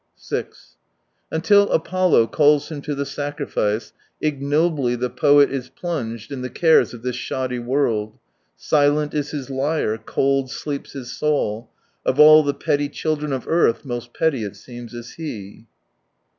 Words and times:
6" 0.15 0.77
Until 1.31 1.69
Apollo 1.71 2.25
calls 2.29 2.69
him 2.71 2.81
to 2.81 2.95
the 2.95 3.05
sacrifice, 3.05 3.93
ignobly 4.19 4.95
the 4.95 5.11
poet 5.11 5.51
is 5.51 5.69
plunged 5.69 6.31
in 6.31 6.41
the 6.41 6.49
cares 6.49 6.91
of 6.95 7.03
this 7.03 7.15
shoddy 7.15 7.59
world; 7.59 8.17
silent 8.57 9.13
is 9.13 9.29
his 9.29 9.51
lyre, 9.51 9.99
cold 9.99 10.49
sleeps 10.49 10.93
his 10.93 11.11
soul, 11.11 11.69
of 12.03 12.19
all 12.19 12.41
the 12.41 12.55
petty 12.55 12.89
children 12.89 13.31
of 13.31 13.47
earth 13.47 13.85
most 13.85 14.11
petty 14.11 14.43
it 14.43 14.55
seems 14.55 14.95
is 14.95 15.11
he." 15.17 15.67